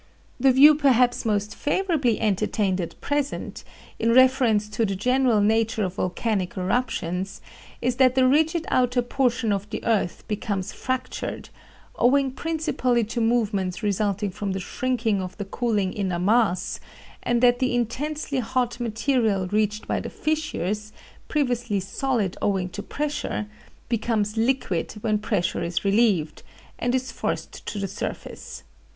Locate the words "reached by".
19.49-19.99